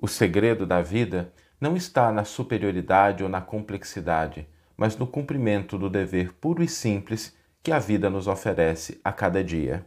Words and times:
O 0.00 0.06
segredo 0.06 0.64
da 0.64 0.80
vida 0.80 1.32
não 1.60 1.76
está 1.76 2.12
na 2.12 2.24
superioridade 2.24 3.24
ou 3.24 3.28
na 3.28 3.40
complexidade, 3.40 4.46
mas 4.76 4.96
no 4.96 5.08
cumprimento 5.08 5.76
do 5.76 5.90
dever 5.90 6.32
puro 6.34 6.62
e 6.62 6.68
simples 6.68 7.36
que 7.64 7.72
a 7.72 7.80
vida 7.80 8.08
nos 8.08 8.28
oferece 8.28 9.00
a 9.04 9.10
cada 9.10 9.42
dia. 9.42 9.84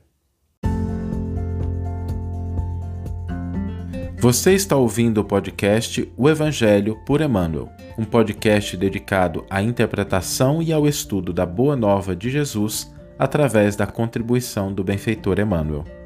Você 4.20 4.54
está 4.54 4.76
ouvindo 4.76 5.20
o 5.20 5.24
podcast 5.24 6.12
O 6.18 6.30
Evangelho 6.30 7.00
por 7.06 7.22
Emmanuel, 7.22 7.70
um 7.98 8.04
podcast 8.04 8.76
dedicado 8.76 9.46
à 9.50 9.62
interpretação 9.64 10.62
e 10.62 10.74
ao 10.74 10.86
estudo 10.86 11.32
da 11.32 11.46
Boa 11.46 11.78
Nova 11.78 12.14
de 12.14 12.30
Jesus 12.30 12.94
através 13.18 13.78
da 13.78 13.88
contribuição 13.88 14.74
do 14.74 14.84
benfeitor 14.84 15.40
Emmanuel. 15.40 16.01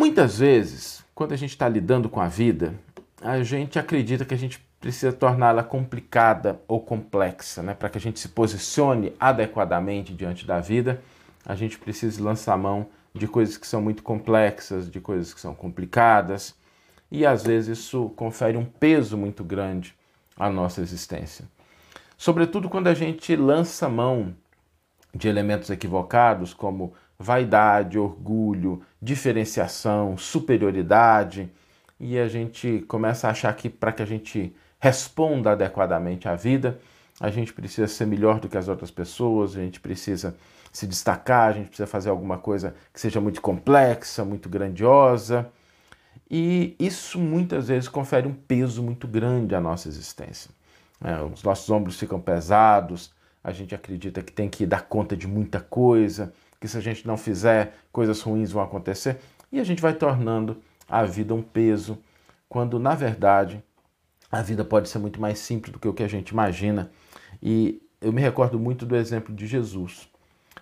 Muitas 0.00 0.38
vezes, 0.38 1.04
quando 1.14 1.32
a 1.32 1.36
gente 1.36 1.50
está 1.50 1.68
lidando 1.68 2.08
com 2.08 2.22
a 2.22 2.26
vida, 2.26 2.74
a 3.20 3.42
gente 3.42 3.78
acredita 3.78 4.24
que 4.24 4.32
a 4.32 4.38
gente 4.38 4.58
precisa 4.80 5.12
torná-la 5.12 5.62
complicada 5.62 6.58
ou 6.66 6.80
complexa, 6.80 7.62
né? 7.62 7.74
Para 7.74 7.90
que 7.90 7.98
a 7.98 8.00
gente 8.00 8.18
se 8.18 8.30
posicione 8.30 9.12
adequadamente 9.20 10.14
diante 10.14 10.46
da 10.46 10.58
vida, 10.58 11.02
a 11.44 11.54
gente 11.54 11.78
precisa 11.78 12.24
lançar 12.24 12.56
mão 12.56 12.86
de 13.14 13.28
coisas 13.28 13.58
que 13.58 13.66
são 13.66 13.82
muito 13.82 14.02
complexas, 14.02 14.90
de 14.90 15.02
coisas 15.02 15.34
que 15.34 15.40
são 15.40 15.54
complicadas, 15.54 16.54
e 17.10 17.26
às 17.26 17.42
vezes 17.42 17.78
isso 17.78 18.08
confere 18.16 18.56
um 18.56 18.64
peso 18.64 19.18
muito 19.18 19.44
grande 19.44 19.94
à 20.34 20.48
nossa 20.48 20.80
existência. 20.80 21.44
Sobretudo 22.16 22.70
quando 22.70 22.86
a 22.86 22.94
gente 22.94 23.36
lança 23.36 23.86
mão 23.86 24.34
de 25.14 25.28
elementos 25.28 25.68
equivocados 25.68 26.54
como 26.54 26.94
vaidade, 27.22 27.98
orgulho, 27.98 28.80
diferenciação, 29.00 30.16
superioridade, 30.16 31.52
e 32.00 32.18
a 32.18 32.26
gente 32.26 32.82
começa 32.88 33.28
a 33.28 33.30
achar 33.30 33.54
que 33.54 33.68
para 33.68 33.92
que 33.92 34.02
a 34.02 34.06
gente 34.06 34.56
responda 34.80 35.52
adequadamente 35.52 36.26
à 36.26 36.34
vida, 36.34 36.80
a 37.20 37.28
gente 37.28 37.52
precisa 37.52 37.86
ser 37.86 38.06
melhor 38.06 38.40
do 38.40 38.48
que 38.48 38.56
as 38.56 38.68
outras 38.68 38.90
pessoas, 38.90 39.54
a 39.54 39.60
gente 39.60 39.78
precisa 39.78 40.34
se 40.72 40.86
destacar, 40.86 41.50
a 41.50 41.52
gente 41.52 41.66
precisa 41.66 41.86
fazer 41.86 42.08
alguma 42.08 42.38
coisa 42.38 42.74
que 42.92 42.98
seja 42.98 43.20
muito 43.20 43.42
complexa, 43.42 44.24
muito 44.24 44.48
grandiosa. 44.48 45.46
E 46.30 46.74
isso 46.78 47.18
muitas 47.18 47.68
vezes 47.68 47.86
confere 47.86 48.26
um 48.26 48.32
peso 48.32 48.82
muito 48.82 49.06
grande 49.06 49.54
à 49.54 49.60
nossa 49.60 49.88
existência. 49.88 50.50
É, 51.04 51.20
os 51.20 51.42
nossos 51.42 51.68
ombros 51.68 51.98
ficam 51.98 52.18
pesados, 52.18 53.12
a 53.44 53.52
gente 53.52 53.74
acredita 53.74 54.22
que 54.22 54.32
tem 54.32 54.48
que 54.48 54.64
dar 54.64 54.82
conta 54.82 55.14
de 55.14 55.26
muita 55.26 55.60
coisa, 55.60 56.32
que 56.60 56.68
se 56.68 56.76
a 56.76 56.80
gente 56.80 57.06
não 57.06 57.16
fizer, 57.16 57.74
coisas 57.90 58.20
ruins 58.20 58.52
vão 58.52 58.62
acontecer, 58.62 59.18
e 59.50 59.58
a 59.58 59.64
gente 59.64 59.80
vai 59.80 59.94
tornando 59.94 60.58
a 60.88 61.04
vida 61.04 61.34
um 61.34 61.42
peso, 61.42 61.98
quando 62.48 62.78
na 62.78 62.94
verdade 62.94 63.62
a 64.30 64.42
vida 64.42 64.64
pode 64.64 64.88
ser 64.88 64.98
muito 64.98 65.20
mais 65.20 65.38
simples 65.38 65.72
do 65.72 65.78
que 65.78 65.88
o 65.88 65.94
que 65.94 66.02
a 66.02 66.08
gente 66.08 66.28
imagina. 66.28 66.90
E 67.42 67.82
eu 68.00 68.12
me 68.12 68.20
recordo 68.20 68.58
muito 68.58 68.86
do 68.86 68.94
exemplo 68.94 69.34
de 69.34 69.46
Jesus. 69.46 70.08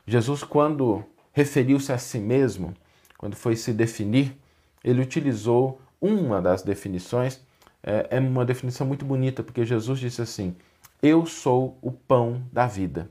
Jesus, 0.07 0.43
quando 0.43 1.05
referiu-se 1.33 1.93
a 1.93 1.99
si 1.99 2.19
mesmo, 2.19 2.73
quando 3.19 3.37
foi 3.37 3.57
se 3.57 3.73
definir, 3.73 4.35
ele 4.83 5.03
utilizou 5.03 5.81
uma 6.01 6.41
das 6.41 6.63
definições, 6.63 7.41
é, 7.83 8.07
é 8.17 8.21
uma 8.21 8.45
definição 8.45 8.87
muito 8.87 9.05
bonita, 9.05 9.43
porque 9.43 9.65
Jesus 9.65 9.99
disse 9.99 10.23
assim: 10.23 10.57
Eu 11.03 11.27
sou 11.27 11.77
o 11.83 11.93
pão 11.93 12.43
da 12.53 12.67
vida. 12.67 13.11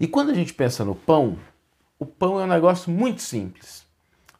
E 0.00 0.06
quando 0.06 0.30
a 0.30 0.34
gente 0.34 0.54
pensa 0.54 0.84
no 0.84 0.94
pão, 0.94 1.38
o 1.98 2.06
pão 2.06 2.40
é 2.40 2.44
um 2.44 2.48
negócio 2.48 2.90
muito 2.90 3.20
simples. 3.20 3.86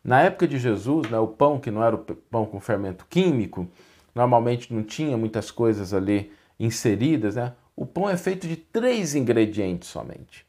Na 0.05 0.23
época 0.23 0.47
de 0.47 0.59
Jesus, 0.59 1.11
né, 1.11 1.19
o 1.19 1.27
pão, 1.27 1.59
que 1.59 1.71
não 1.71 1.83
era 1.83 1.97
o 1.97 1.99
pão 1.99 2.47
com 2.47 2.61
fermento 2.61 3.05
químico, 3.11 3.69
normalmente 4.15 4.73
não 4.73 4.83
tinha 4.83 5.17
muitas 5.17 5.51
coisas 5.51 5.93
ali 5.93 6.33
inseridas, 6.59 7.37
né? 7.37 7.55
O 7.75 7.85
pão 7.85 8.09
é 8.09 8.17
feito 8.17 8.47
de 8.47 8.57
três 8.57 9.15
ingredientes 9.15 9.89
somente: 9.89 10.47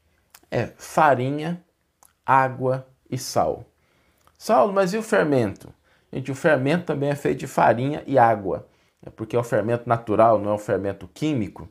é 0.50 0.66
farinha, 0.76 1.62
água 2.24 2.86
e 3.10 3.18
sal. 3.18 3.64
Saulo, 4.38 4.72
mas 4.72 4.94
e 4.94 4.98
o 4.98 5.02
fermento? 5.02 5.72
Gente, 6.12 6.30
o 6.30 6.34
fermento 6.34 6.86
também 6.86 7.10
é 7.10 7.14
feito 7.14 7.40
de 7.40 7.46
farinha 7.46 8.02
e 8.06 8.18
água, 8.18 8.66
é 9.04 9.10
porque 9.10 9.36
é 9.36 9.38
o 9.38 9.44
fermento 9.44 9.88
natural, 9.88 10.38
não 10.38 10.50
é 10.50 10.54
o 10.54 10.58
fermento 10.58 11.08
químico. 11.12 11.68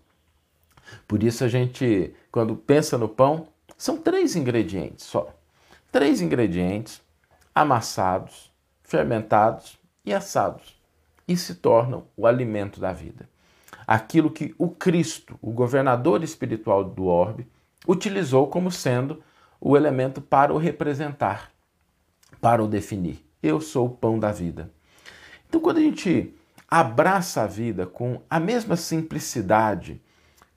Por 1.07 1.23
isso 1.23 1.43
a 1.43 1.47
gente, 1.47 2.13
quando 2.31 2.55
pensa 2.55 2.97
no 2.97 3.09
pão, 3.09 3.47
são 3.77 3.97
três 3.97 4.35
ingredientes 4.35 5.05
só. 5.05 5.33
Três 5.91 6.21
ingredientes 6.21 7.01
amassados, 7.53 8.51
fermentados 8.83 9.79
e 10.05 10.13
assados 10.13 10.79
e 11.27 11.37
se 11.37 11.55
tornam 11.55 12.05
o 12.17 12.25
alimento 12.25 12.79
da 12.79 12.91
vida. 12.91 13.29
Aquilo 13.85 14.31
que 14.31 14.53
o 14.57 14.69
Cristo, 14.69 15.37
o 15.41 15.51
governador 15.51 16.23
espiritual 16.23 16.83
do 16.83 17.05
orbe, 17.05 17.47
utilizou 17.87 18.47
como 18.47 18.71
sendo 18.71 19.21
o 19.61 19.77
elemento 19.77 20.21
para 20.21 20.53
o 20.53 20.57
representar, 20.57 21.51
para 22.41 22.63
o 22.63 22.67
definir. 22.67 23.23
Eu 23.41 23.61
sou 23.61 23.87
o 23.87 23.89
pão 23.89 24.19
da 24.19 24.31
vida. 24.31 24.71
Então, 25.47 25.61
quando 25.61 25.77
a 25.77 25.81
gente 25.81 26.33
abraça 26.67 27.43
a 27.43 27.47
vida 27.47 27.85
com 27.85 28.21
a 28.29 28.39
mesma 28.39 28.75
simplicidade, 28.75 30.01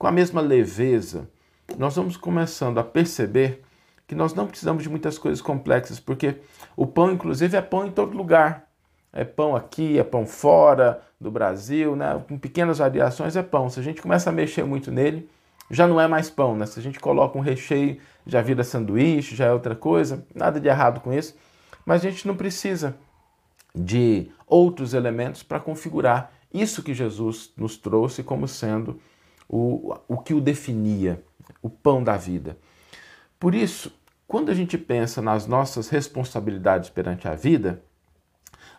com 0.03 0.07
a 0.07 0.11
mesma 0.11 0.41
leveza, 0.41 1.29
nós 1.77 1.95
vamos 1.95 2.17
começando 2.17 2.77
a 2.77 2.83
perceber 2.83 3.63
que 4.05 4.13
nós 4.13 4.33
não 4.33 4.47
precisamos 4.47 4.83
de 4.83 4.89
muitas 4.89 5.17
coisas 5.17 5.41
complexas, 5.41 5.97
porque 5.97 6.35
o 6.75 6.85
pão, 6.85 7.13
inclusive, 7.13 7.55
é 7.55 7.61
pão 7.61 7.87
em 7.87 7.91
todo 7.91 8.17
lugar. 8.17 8.67
É 9.13 9.23
pão 9.23 9.55
aqui, 9.55 9.97
é 9.97 10.03
pão 10.03 10.25
fora 10.25 11.01
do 11.21 11.31
Brasil, 11.31 11.95
né? 11.95 12.21
com 12.27 12.37
pequenas 12.37 12.79
variações 12.79 13.37
é 13.37 13.41
pão. 13.41 13.69
Se 13.69 13.79
a 13.79 13.83
gente 13.83 14.01
começa 14.01 14.29
a 14.29 14.33
mexer 14.33 14.65
muito 14.65 14.91
nele, 14.91 15.29
já 15.71 15.87
não 15.87 16.01
é 16.01 16.05
mais 16.05 16.29
pão. 16.29 16.53
Né? 16.53 16.65
Se 16.65 16.77
a 16.77 16.83
gente 16.83 16.99
coloca 16.99 17.37
um 17.37 17.41
recheio, 17.41 17.97
já 18.27 18.41
vira 18.41 18.65
sanduíche, 18.65 19.37
já 19.37 19.45
é 19.45 19.53
outra 19.53 19.73
coisa. 19.73 20.27
Nada 20.35 20.59
de 20.59 20.67
errado 20.67 20.99
com 20.99 21.13
isso. 21.13 21.33
Mas 21.85 22.05
a 22.05 22.09
gente 22.09 22.27
não 22.27 22.35
precisa 22.35 22.97
de 23.73 24.29
outros 24.45 24.93
elementos 24.93 25.43
para 25.43 25.61
configurar 25.61 26.33
isso 26.53 26.83
que 26.83 26.93
Jesus 26.93 27.53
nos 27.55 27.77
trouxe 27.77 28.21
como 28.21 28.49
sendo 28.49 28.99
o, 29.55 29.95
o 30.07 30.17
que 30.17 30.33
o 30.33 30.41
definia, 30.41 31.23
o 31.61 31.69
pão 31.69 32.03
da 32.03 32.17
vida. 32.17 32.57
Por 33.39 33.53
isso, 33.53 33.95
quando 34.27 34.49
a 34.49 34.55
gente 34.55 34.79
pensa 34.79 35.21
nas 35.21 35.45
nossas 35.45 35.89
responsabilidades 35.89 36.89
perante 36.89 37.27
a 37.27 37.35
vida, 37.35 37.79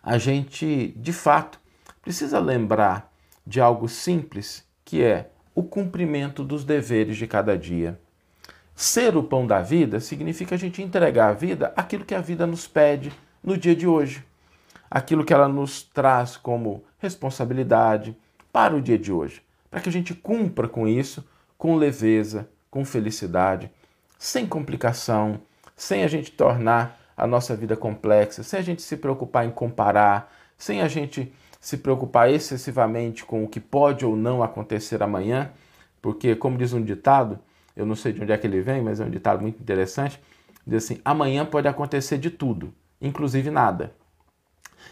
a 0.03 0.17
gente, 0.17 0.93
de 0.97 1.13
fato, 1.13 1.61
precisa 2.01 2.39
lembrar 2.39 3.09
de 3.47 3.61
algo 3.61 3.87
simples 3.87 4.65
que 4.83 5.01
é 5.01 5.31
o 5.55 5.63
cumprimento 5.63 6.43
dos 6.43 6.65
deveres 6.65 7.15
de 7.15 7.25
cada 7.25 7.57
dia. 7.57 7.97
Ser 8.75 9.15
o 9.15 9.23
pão 9.23 9.47
da 9.47 9.61
vida 9.61 10.01
significa 10.01 10.55
a 10.55 10.57
gente 10.57 10.81
entregar 10.81 11.29
à 11.29 11.33
vida 11.33 11.73
aquilo 11.77 12.03
que 12.03 12.13
a 12.13 12.19
vida 12.19 12.45
nos 12.45 12.67
pede 12.67 13.13
no 13.41 13.57
dia 13.57 13.73
de 13.73 13.87
hoje, 13.87 14.25
aquilo 14.91 15.23
que 15.23 15.33
ela 15.33 15.47
nos 15.47 15.83
traz 15.83 16.35
como 16.35 16.83
responsabilidade 16.99 18.13
para 18.51 18.75
o 18.75 18.81
dia 18.81 18.99
de 18.99 19.13
hoje 19.13 19.45
para 19.75 19.81
que 19.81 19.89
a 19.89 19.91
gente 19.91 20.15
cumpra 20.15 20.69
com 20.69 20.87
isso 20.87 21.27
com 21.57 21.75
leveza, 21.75 22.47
com 22.71 22.85
felicidade, 22.85 23.69
sem 24.17 24.47
complicação, 24.47 25.41
sem 25.75 26.01
a 26.01 26.07
gente 26.07 26.31
tornar 26.31 26.97
a 27.17 27.27
nossa 27.27 27.53
vida 27.57 27.75
complexa, 27.75 28.41
sem 28.41 28.57
a 28.57 28.63
gente 28.63 28.81
se 28.81 28.95
preocupar 28.95 29.45
em 29.45 29.51
comparar, 29.51 30.33
sem 30.57 30.81
a 30.81 30.87
gente 30.87 31.29
se 31.59 31.75
preocupar 31.75 32.31
excessivamente 32.31 33.25
com 33.25 33.43
o 33.43 33.49
que 33.49 33.59
pode 33.59 34.05
ou 34.05 34.15
não 34.15 34.41
acontecer 34.41 35.03
amanhã, 35.03 35.51
porque, 36.01 36.37
como 36.37 36.57
diz 36.57 36.71
um 36.71 36.81
ditado, 36.81 37.37
eu 37.75 37.85
não 37.85 37.97
sei 37.97 38.13
de 38.13 38.21
onde 38.21 38.31
é 38.31 38.37
que 38.37 38.47
ele 38.47 38.61
vem, 38.61 38.81
mas 38.81 39.01
é 39.01 39.03
um 39.03 39.09
ditado 39.09 39.41
muito 39.41 39.61
interessante, 39.61 40.21
diz 40.65 40.85
assim: 40.85 41.01
amanhã 41.03 41.45
pode 41.45 41.67
acontecer 41.67 42.17
de 42.17 42.29
tudo, 42.29 42.73
inclusive 43.01 43.51
nada. 43.51 43.93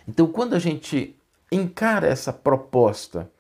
Então, 0.06 0.28
quando 0.28 0.56
a 0.56 0.60
gente 0.60 1.18
encara 1.50 2.06
essa 2.06 2.34
proposta 2.34 3.32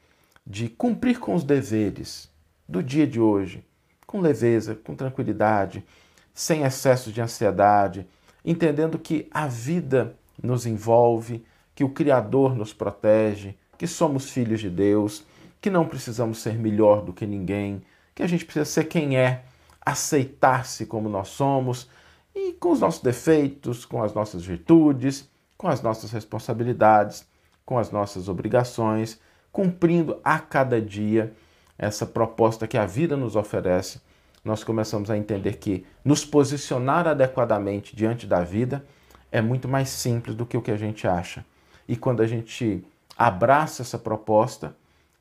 de 0.45 0.67
cumprir 0.69 1.19
com 1.19 1.33
os 1.33 1.43
deveres 1.43 2.29
do 2.67 2.83
dia 2.83 3.07
de 3.07 3.19
hoje, 3.19 3.65
com 4.05 4.19
leveza, 4.19 4.75
com 4.75 4.95
tranquilidade, 4.95 5.85
sem 6.33 6.63
excesso 6.63 7.11
de 7.11 7.21
ansiedade, 7.21 8.07
entendendo 8.43 8.99
que 8.99 9.27
a 9.31 9.47
vida 9.47 10.15
nos 10.41 10.65
envolve, 10.65 11.45
que 11.73 11.83
o 11.83 11.89
Criador 11.89 12.55
nos 12.55 12.73
protege, 12.73 13.55
que 13.77 13.87
somos 13.87 14.29
filhos 14.29 14.59
de 14.59 14.69
Deus, 14.69 15.25
que 15.61 15.69
não 15.69 15.87
precisamos 15.87 16.39
ser 16.39 16.55
melhor 16.55 17.03
do 17.03 17.13
que 17.13 17.25
ninguém, 17.25 17.81
que 18.13 18.21
a 18.21 18.27
gente 18.27 18.45
precisa 18.45 18.65
ser 18.65 18.85
quem 18.85 19.17
é, 19.17 19.43
aceitar-se 19.85 20.85
como 20.85 21.09
nós 21.09 21.29
somos 21.29 21.89
e 22.35 22.53
com 22.53 22.71
os 22.71 22.79
nossos 22.79 23.01
defeitos, 23.01 23.85
com 23.85 24.03
as 24.03 24.13
nossas 24.13 24.43
virtudes, 24.43 25.29
com 25.57 25.67
as 25.67 25.81
nossas 25.81 26.11
responsabilidades, 26.11 27.25
com 27.65 27.77
as 27.77 27.91
nossas 27.91 28.27
obrigações 28.27 29.19
cumprindo 29.53 30.19
a 30.23 30.39
cada 30.39 30.81
dia 30.81 31.31
essa 31.77 32.07
proposta 32.07 32.67
que 32.67 32.77
a 32.77 32.87
vida 32.87 33.15
nos 33.15 33.35
oferece, 33.35 34.01
nós 34.43 34.63
começamos 34.63 35.11
a 35.11 35.17
entender 35.17 35.57
que 35.57 35.85
nos 36.03 36.25
posicionar 36.25 37.07
adequadamente 37.07 37.95
diante 37.95 38.25
da 38.25 38.43
vida 38.43 38.83
é 39.31 39.41
muito 39.41 39.67
mais 39.69 39.89
simples 39.89 40.35
do 40.35 40.45
que 40.45 40.57
o 40.57 40.61
que 40.61 40.71
a 40.71 40.75
gente 40.75 41.07
acha. 41.07 41.45
E 41.87 41.95
quando 41.95 42.21
a 42.21 42.27
gente 42.27 42.83
abraça 43.15 43.83
essa 43.83 43.97
proposta, 43.97 44.75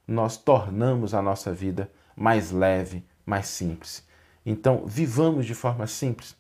nós 0.09 0.37
tornamos 0.37 1.15
a 1.15 1.21
nossa 1.21 1.53
vida 1.53 1.91
mais 2.17 2.51
leve, 2.51 3.05
mais 3.25 3.47
simples. 3.47 4.03
Então, 4.45 4.85
vivamos 4.87 5.47
de 5.47 5.55
forma 5.55 5.87
simples, 5.87 6.35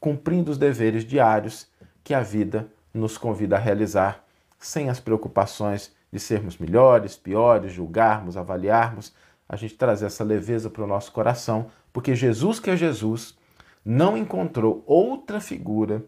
cumprindo 0.00 0.50
os 0.50 0.58
deveres 0.58 1.04
diários 1.04 1.68
que 2.02 2.14
a 2.14 2.20
vida 2.20 2.68
nos 2.92 3.18
convida 3.18 3.56
a 3.56 3.60
realizar, 3.60 4.24
sem 4.58 4.88
as 4.88 4.98
preocupações 4.98 5.92
de 6.14 6.20
sermos 6.20 6.56
melhores, 6.58 7.16
piores, 7.16 7.72
julgarmos, 7.72 8.36
avaliarmos, 8.36 9.12
a 9.48 9.56
gente 9.56 9.74
trazer 9.74 10.06
essa 10.06 10.22
leveza 10.22 10.70
para 10.70 10.84
o 10.84 10.86
nosso 10.86 11.10
coração, 11.10 11.72
porque 11.92 12.14
Jesus, 12.14 12.60
que 12.60 12.70
é 12.70 12.76
Jesus, 12.76 13.36
não 13.84 14.16
encontrou 14.16 14.84
outra 14.86 15.40
figura 15.40 16.04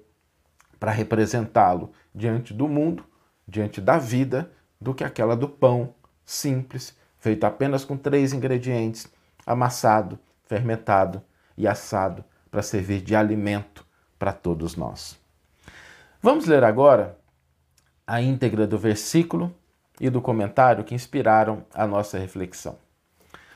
para 0.79 0.93
representá-lo 0.93 1.91
diante 2.15 2.55
do 2.55 2.69
mundo, 2.69 3.05
diante 3.49 3.81
da 3.81 3.99
vida, 3.99 4.53
do 4.81 4.95
que 4.95 5.03
aquela 5.03 5.35
do 5.35 5.49
pão 5.49 5.93
simples, 6.25 6.97
feito 7.19 7.43
apenas 7.43 7.85
com 7.85 7.97
três 7.97 8.33
ingredientes: 8.33 9.09
amassado, 9.45 10.21
fermentado 10.45 11.21
e 11.59 11.67
assado, 11.67 12.25
para 12.49 12.63
servir 12.63 13.01
de 13.01 13.17
alimento 13.17 13.85
para 14.21 14.33
todos 14.33 14.77
nós. 14.77 15.19
Vamos 16.23 16.47
ler 16.47 16.63
agora 16.63 17.19
a 18.07 18.23
íntegra 18.23 18.69
do 18.69 18.79
versículo 18.79 19.53
e 20.01 20.11
do 20.11 20.21
comentário 20.21 20.85
que 20.85 20.95
inspiraram 20.95 21.65
a 21.75 21.87
nossa 21.87 22.19
reflexão. 22.19 22.79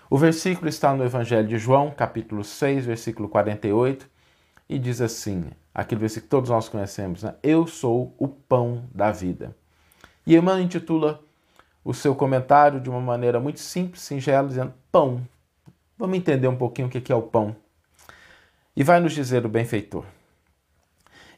O 0.08 0.18
versículo 0.18 0.68
está 0.68 0.94
no 0.94 1.04
Evangelho 1.04 1.46
de 1.46 1.58
João, 1.58 1.90
capítulo 1.90 2.42
6, 2.42 2.86
versículo 2.86 3.28
48, 3.28 4.08
e 4.68 4.78
diz 4.78 5.00
assim: 5.00 5.44
aquele 5.74 6.00
versículo 6.00 6.24
que 6.24 6.30
todos 6.30 6.50
nós 6.50 6.68
conhecemos, 6.68 7.22
né? 7.22 7.34
Eu 7.42 7.66
sou 7.66 8.14
o 8.18 8.26
pão 8.26 8.84
da 8.92 9.12
vida. 9.12 9.54
E 10.26 10.36
Emmanuel 10.36 10.64
intitula 10.64 11.20
o 11.84 11.94
seu 11.94 12.14
comentário 12.14 12.80
de 12.80 12.90
uma 12.90 13.00
maneira 13.00 13.40
muito 13.40 13.60
simples, 13.60 14.02
singela, 14.02 14.48
dizendo 14.48 14.74
pão. 14.90 15.26
Vamos 15.96 16.16
entender 16.16 16.48
um 16.48 16.56
pouquinho 16.56 16.88
o 16.88 16.90
que 16.90 17.12
é 17.12 17.14
o 17.14 17.22
pão. 17.22 17.54
E 18.74 18.82
vai 18.82 19.00
nos 19.00 19.12
dizer 19.12 19.44
o 19.44 19.48
benfeitor. 19.48 20.04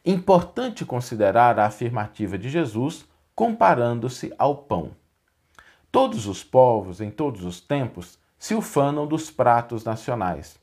Importante 0.04 0.84
considerar 0.84 1.58
a 1.58 1.66
afirmativa 1.66 2.36
de 2.36 2.48
Jesus 2.48 3.04
comparando-se 3.34 4.32
ao 4.38 4.56
pão. 4.56 4.92
Todos 5.90 6.26
os 6.26 6.42
povos, 6.42 7.00
em 7.00 7.10
todos 7.10 7.44
os 7.44 7.60
tempos, 7.60 8.18
se 8.38 8.54
ufanam 8.54 9.06
dos 9.06 9.30
pratos 9.30 9.84
nacionais. 9.84 10.58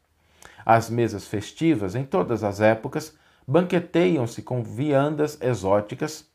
As 0.65 0.89
mesas 0.89 1.27
festivas, 1.27 1.95
em 1.95 2.03
todas 2.03 2.43
as 2.43 2.59
épocas, 2.59 3.15
banqueteiam-se 3.47 4.41
com 4.41 4.63
viandas 4.63 5.39
exóticas, 5.41 6.25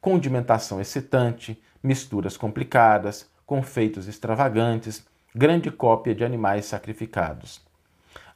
condimentação 0.00 0.80
excitante, 0.80 1.62
misturas 1.82 2.36
complicadas, 2.36 3.28
confeitos 3.44 4.08
extravagantes, 4.08 5.06
grande 5.34 5.70
cópia 5.70 6.14
de 6.14 6.24
animais 6.24 6.64
sacrificados. 6.64 7.60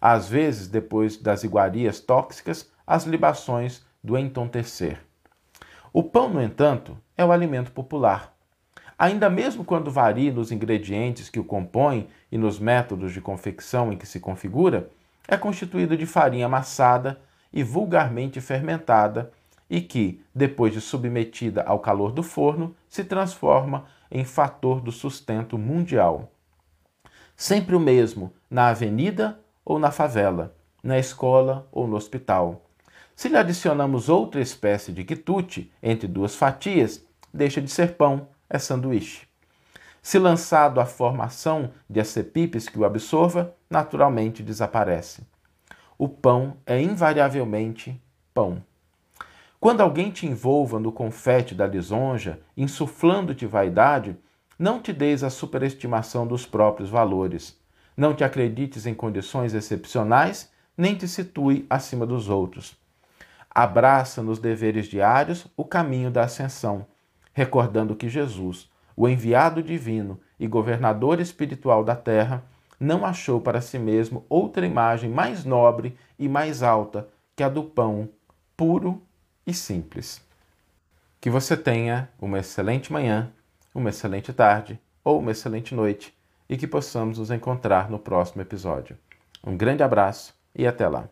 Às 0.00 0.28
vezes, 0.28 0.68
depois 0.68 1.16
das 1.16 1.44
iguarias 1.44 2.00
tóxicas, 2.00 2.70
as 2.86 3.04
libações 3.04 3.82
do 4.02 4.16
entontecer. 4.16 5.00
O 5.92 6.02
pão, 6.02 6.28
no 6.28 6.42
entanto, 6.42 6.96
é 7.16 7.24
o 7.24 7.32
alimento 7.32 7.72
popular 7.72 8.38
ainda 8.98 9.30
mesmo 9.30 9.64
quando 9.64 9.90
varia 9.90 10.32
nos 10.32 10.50
ingredientes 10.50 11.30
que 11.30 11.38
o 11.38 11.44
compõem 11.44 12.08
e 12.32 12.36
nos 12.36 12.58
métodos 12.58 13.12
de 13.12 13.20
confecção 13.20 13.92
em 13.92 13.96
que 13.96 14.06
se 14.06 14.18
configura, 14.18 14.90
é 15.28 15.36
constituído 15.36 15.96
de 15.96 16.04
farinha 16.04 16.46
amassada 16.46 17.20
e 17.52 17.62
vulgarmente 17.62 18.40
fermentada 18.40 19.30
e 19.70 19.80
que, 19.80 20.20
depois 20.34 20.72
de 20.72 20.80
submetida 20.80 21.62
ao 21.62 21.78
calor 21.78 22.10
do 22.10 22.22
forno, 22.22 22.74
se 22.88 23.04
transforma 23.04 23.84
em 24.10 24.24
fator 24.24 24.80
do 24.80 24.90
sustento 24.90 25.56
mundial. 25.56 26.32
Sempre 27.36 27.76
o 27.76 27.80
mesmo 27.80 28.32
na 28.50 28.68
avenida 28.68 29.38
ou 29.64 29.78
na 29.78 29.90
favela, 29.90 30.56
na 30.82 30.98
escola 30.98 31.68
ou 31.70 31.86
no 31.86 31.96
hospital. 31.96 32.67
Se 33.18 33.28
lhe 33.28 33.36
adicionamos 33.36 34.08
outra 34.08 34.40
espécie 34.40 34.92
de 34.92 35.02
quitute 35.02 35.72
entre 35.82 36.06
duas 36.06 36.36
fatias, 36.36 37.04
deixa 37.34 37.60
de 37.60 37.68
ser 37.68 37.96
pão 37.96 38.28
é 38.48 38.60
sanduíche. 38.60 39.26
Se 40.00 40.20
lançado 40.20 40.80
à 40.80 40.86
formação 40.86 41.72
de 41.90 41.98
acepipes 41.98 42.68
que 42.68 42.78
o 42.78 42.84
absorva, 42.84 43.56
naturalmente 43.68 44.40
desaparece. 44.40 45.26
O 45.98 46.08
pão 46.08 46.58
é 46.64 46.80
invariavelmente 46.80 48.00
pão. 48.32 48.62
Quando 49.58 49.80
alguém 49.80 50.12
te 50.12 50.24
envolva 50.24 50.78
no 50.78 50.92
confete 50.92 51.56
da 51.56 51.66
lisonja, 51.66 52.38
insuflando-te 52.56 53.46
vaidade, 53.46 54.16
não 54.56 54.80
te 54.80 54.92
deis 54.92 55.24
a 55.24 55.28
superestimação 55.28 56.24
dos 56.24 56.46
próprios 56.46 56.88
valores. 56.88 57.58
Não 57.96 58.14
te 58.14 58.22
acredites 58.22 58.86
em 58.86 58.94
condições 58.94 59.54
excepcionais, 59.54 60.52
nem 60.76 60.94
te 60.94 61.08
situe 61.08 61.66
acima 61.68 62.06
dos 62.06 62.28
outros. 62.28 62.78
Abraça 63.60 64.22
nos 64.22 64.38
deveres 64.38 64.86
diários 64.86 65.48
o 65.56 65.64
caminho 65.64 66.12
da 66.12 66.22
ascensão 66.22 66.86
recordando 67.32 67.96
que 67.96 68.08
Jesus, 68.08 68.70
o 68.96 69.08
enviado 69.08 69.60
divino 69.60 70.20
e 70.38 70.46
governador 70.46 71.18
espiritual 71.18 71.82
da 71.82 71.96
terra, 71.96 72.44
não 72.78 73.04
achou 73.04 73.40
para 73.40 73.60
si 73.60 73.76
mesmo 73.76 74.24
outra 74.28 74.64
imagem 74.64 75.10
mais 75.10 75.44
nobre 75.44 75.96
e 76.16 76.28
mais 76.28 76.62
alta 76.62 77.08
que 77.34 77.42
a 77.42 77.48
do 77.48 77.64
pão 77.64 78.08
puro 78.56 79.02
e 79.44 79.52
simples. 79.52 80.24
Que 81.20 81.28
você 81.28 81.56
tenha 81.56 82.08
uma 82.20 82.38
excelente 82.38 82.92
manhã, 82.92 83.32
uma 83.74 83.90
excelente 83.90 84.32
tarde 84.32 84.80
ou 85.02 85.18
uma 85.18 85.32
excelente 85.32 85.74
noite 85.74 86.16
e 86.48 86.56
que 86.56 86.68
possamos 86.68 87.18
nos 87.18 87.32
encontrar 87.32 87.90
no 87.90 87.98
próximo 87.98 88.40
episódio. 88.40 88.96
Um 89.44 89.56
grande 89.56 89.82
abraço 89.82 90.32
e 90.54 90.64
até 90.64 90.86
lá! 90.86 91.08